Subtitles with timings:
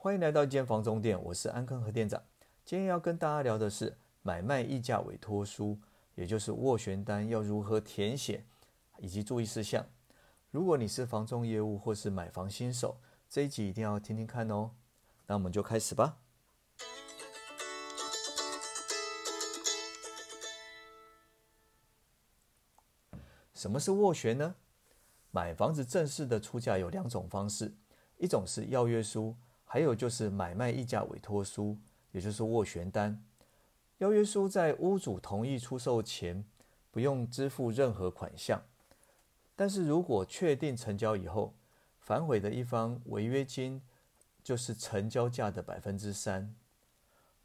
[0.00, 2.22] 欢迎来到一间房中店，我是安坑和店长。
[2.64, 5.76] 今天要跟大家聊的是买卖溢价委托书，
[6.14, 8.44] 也就是斡旋单要如何填写
[8.98, 9.84] 以及注意事项。
[10.52, 12.96] 如果你是房仲业务或是买房新手，
[13.28, 14.70] 这一集一定要听听看哦。
[15.26, 16.16] 那我们就开始吧。
[23.52, 24.54] 什么是斡旋呢？
[25.32, 27.74] 买房子正式的出价有两种方式，
[28.16, 29.34] 一种是要约书，
[29.68, 31.78] 还有就是买卖溢价委托书。
[32.10, 33.22] 也就是斡旋单，
[33.98, 36.42] 邀约书在屋主同意出售前
[36.90, 38.62] 不用支付任何款项，
[39.54, 41.54] 但是如果确定成交以后，
[41.98, 43.82] 反悔的一方违约金
[44.42, 46.54] 就是成交价的百分之三。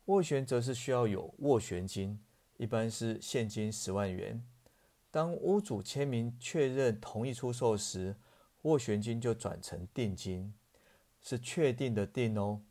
[0.05, 2.17] 斡旋则是需要有斡旋金，
[2.55, 4.41] 一般是现金十万元。
[5.11, 8.15] 当屋主签名确认同意出售时，
[8.63, 10.53] 斡旋金就转成定金，
[11.23, 12.61] 是确定的定哦，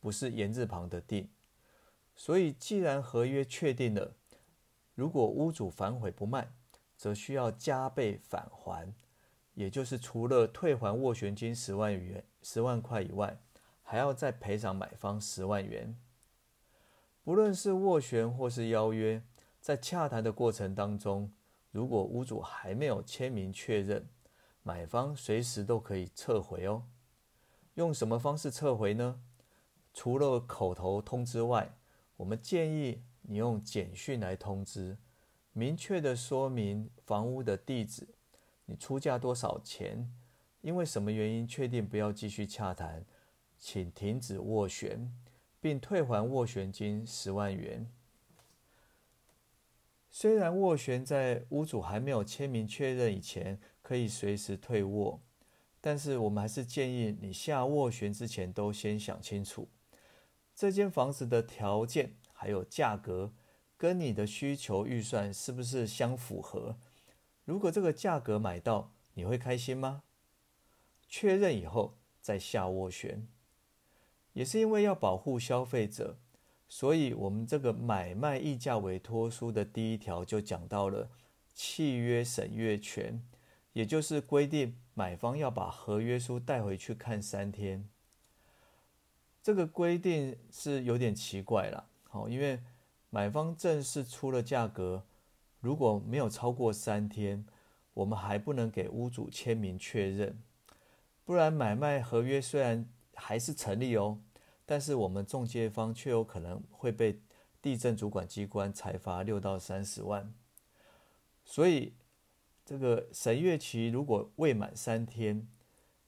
[0.00, 1.30] 不是言字旁的定。
[2.14, 4.14] 所以，既然合约确定了，
[4.94, 6.52] 如果屋主反悔不卖，
[6.96, 8.92] 则需要加倍返还，
[9.54, 13.38] 也就是除了退还斡旋金十万元、十万块以外，
[13.82, 15.96] 还要再赔偿买方十万元。
[17.22, 19.22] 不论是斡旋或是邀约，
[19.60, 21.32] 在洽谈的过程当中，
[21.70, 24.08] 如果屋主还没有签名确认，
[24.62, 26.82] 买方随时都可以撤回哦。
[27.80, 29.22] 用什么方式撤回呢？
[29.94, 31.74] 除了口头通知外，
[32.18, 34.98] 我们建议你用简讯来通知，
[35.54, 38.06] 明确的说明房屋的地址，
[38.66, 40.12] 你出价多少钱，
[40.60, 43.02] 因为什么原因确定不要继续洽谈，
[43.58, 45.10] 请停止斡旋，
[45.58, 47.90] 并退还斡旋金十万元。
[50.10, 55.18] 虽然斡旋在屋主还没有签名确认以前可以随时退斡，
[55.80, 59.68] 但是我们还是建议你下斡旋之前都先想清楚。
[60.54, 63.32] 这间房子的条件还有价格，
[63.76, 66.76] 跟你的需求预算是不是相符合？
[67.44, 70.02] 如果这个价格买到，你会开心吗？
[71.08, 73.26] 确认以后再下斡旋，
[74.34, 76.18] 也是因为要保护消费者，
[76.68, 81.10] 所以我们这个买卖溢价委托书的第一条就讲到了
[81.54, 83.22] 契约审阅权，
[83.72, 87.88] 也就是规定买方要把合约书带回去看三天。
[89.42, 92.60] 这个规定是有点奇怪了，好，因为
[93.08, 95.04] 买方正式出了价格，
[95.60, 97.44] 如果没有超过三天，
[97.94, 100.38] 我们还不能给屋主签名确认，
[101.24, 104.18] 不然买卖合约虽然还是成立哦，
[104.66, 107.18] 但是我们中介方却有可能会被
[107.62, 110.32] 地震主管机关裁罚六到三十万，
[111.44, 111.94] 所以
[112.70, 115.44] 这个审阅期如果未满三天，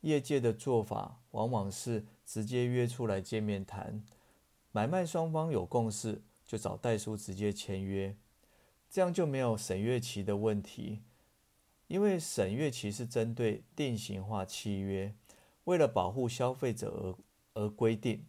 [0.03, 2.07] 业界的做法往往是。
[2.25, 4.03] 直接约出来见面谈，
[4.71, 8.17] 买卖双方有共识，就找代书直接签约，
[8.89, 11.03] 这样就没有审阅期的问题。
[11.89, 15.15] 因为审阅期是针对定型化契约，
[15.65, 17.19] 为了保护消费者
[17.55, 18.25] 而而规定。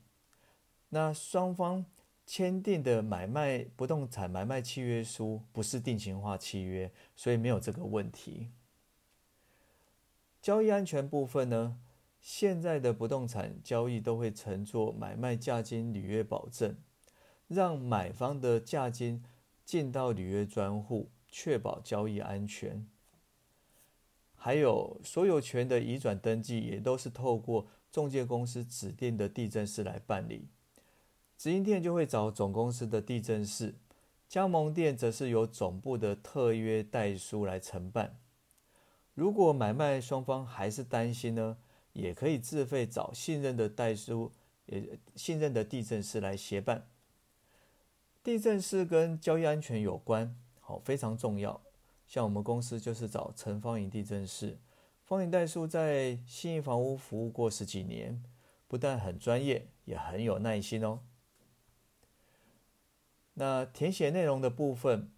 [0.90, 1.86] 那双方
[2.36, 8.50] 签订的买卖不动产买卖契约书不是定型化契约，所以没有这个问题。
[10.42, 11.78] 交易安全部分呢？
[12.20, 16.76] 现在的不动产交易都会乘坐买卖价金履约保证，
[17.48, 19.24] 让买方的价金
[19.64, 22.88] 进到履约专户，确保交易安全。
[24.34, 30.48] 还有所有权的移转登记也都是透过中介公司指定的地震师来办理，
[31.44, 33.76] 直营店就会找总公司的地震师，
[34.30, 38.18] 加盟店则是由总部的特约代书来承办。
[39.14, 41.58] 如果买卖双方还是担心呢？
[41.92, 44.32] 也可以自费找信任的代书，
[44.68, 46.88] 也信任的地震师来协办。
[48.24, 51.60] 地震师跟交易安全有关，好非常重要。
[52.08, 54.58] 像我们公司就是找陈方颖地震师，
[55.04, 58.24] 方颖代书在信义房屋服务过十几年，
[58.66, 61.02] 不但很专业，也很有耐心哦。
[63.36, 65.10] 那填写内容的部分，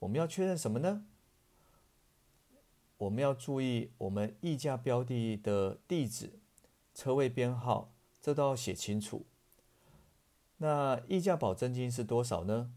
[0.00, 1.06] 我们要确认什么呢？
[2.98, 6.38] 我们要注意，我们议价标的的地址、
[6.94, 9.24] 车位编号，这都要写清楚。
[10.58, 12.72] 那议价保证金是多少呢？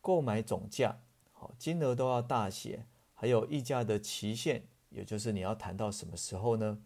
[0.00, 1.00] 购买总价，
[1.32, 2.86] 好，金额都要大写。
[3.14, 6.82] 还有议价的期限，也就是你要谈到什么时候呢？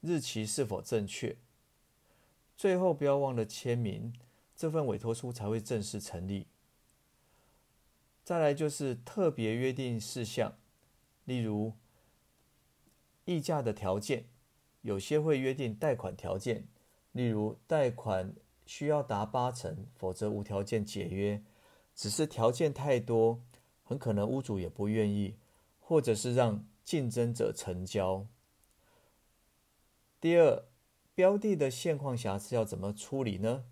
[0.00, 1.36] 日期是否正确？
[2.56, 4.12] 最后不要忘了签名，
[4.54, 6.46] 这份委托书才会正式成立。
[8.24, 10.56] 再来就是特别约定事项，
[11.24, 11.74] 例如。
[13.26, 14.26] 议价的条件，
[14.82, 16.68] 有些会约定贷款条件，
[17.12, 18.34] 例如贷款
[18.66, 21.42] 需要达八成，否则无条件解约。
[21.94, 23.40] 只是条件太多，
[23.82, 25.38] 很可能屋主也不愿意，
[25.80, 28.26] 或者是让竞争者成交。
[30.20, 30.66] 第二，
[31.14, 33.64] 标的的现况瑕疵要怎么处理呢？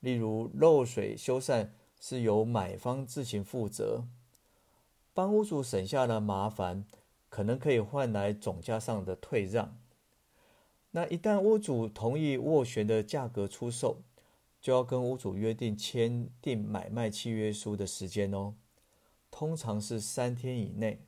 [0.00, 1.70] 例如漏水修缮
[2.00, 4.04] 是由买方自行负责，
[5.12, 6.86] 帮屋主省下了麻烦，
[7.28, 9.78] 可能可以换来总价上的退让。
[10.92, 14.02] 那一旦屋主同意斡旋的价格出售，
[14.60, 18.54] 就要跟屋主约定签订买卖契约书的时间哦，
[19.30, 21.04] 通常是三天以内。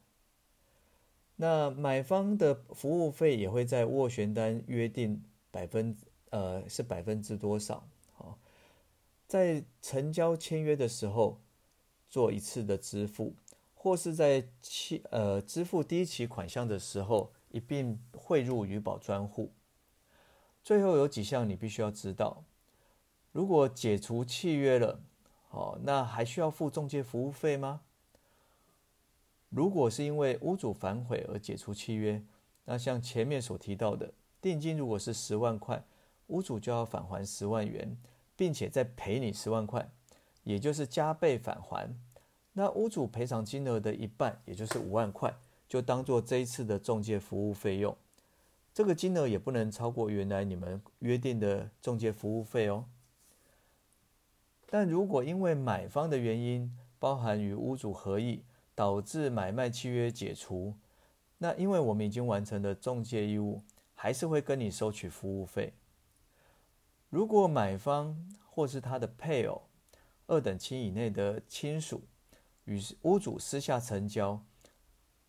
[1.37, 5.97] 那买方的服务费也会在斡旋单约定百分
[6.31, 7.89] 呃是百分之多少？
[9.33, 11.41] 在成交签约的时候
[12.07, 13.35] 做一次的支付，
[13.75, 19.51] 或是在期呃支付第一期款项的时候一并汇入余保专户。
[20.63, 22.45] 最后有几项你必须要知道：
[23.33, 25.01] 如果解除契约了，
[25.49, 27.81] 好，那还需要付中介服务费吗？
[29.49, 32.23] 如果是因为屋主反悔而解除契约，
[32.67, 34.13] 那像前面所提到的，
[34.43, 35.83] 定金如果是十万块，
[36.27, 37.97] 屋主就要返还十万元，
[38.43, 39.89] 并且再赔你十万块，
[40.43, 41.95] 也就是加倍返还。
[42.55, 45.33] 那屋主赔偿金额的一半，也就是五万块，
[45.69, 47.97] 就当做这一次的中介服务费用。
[48.75, 52.87] 这个金额也不能超过原来你们约定的中介服务费哦。
[54.69, 58.43] 但如果因为买方的原因，包含与屋主合意，
[58.75, 60.75] 导致买卖契约解除，
[61.39, 63.63] 那因为我们已经完成了中介义务，
[63.95, 65.75] 还是会跟你收取服务费。
[67.13, 69.61] 如果买方或是他的配偶、
[70.29, 72.01] 二等亲以内的亲属
[72.65, 74.43] 与屋主私下成交，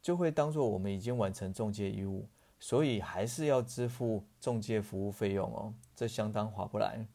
[0.02, 2.30] 就会当做我们已经完成中介义务。
[2.58, 7.06] 所以还是要支付中介服务费用哦，这相当划不来。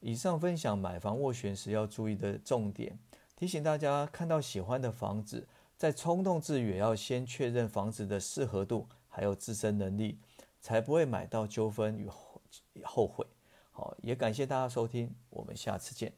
[0.00, 2.98] 以上分享买房斡旋时要注意的重点，
[3.36, 10.18] 提醒大家看到喜欢的房子，在冲动之余也要先确认房子的适合度，还有自身能力，
[10.60, 12.42] 才不会买到纠纷与后
[12.82, 13.24] 后悔。
[13.76, 16.12] 好，也感谢大家收听，我们下次见。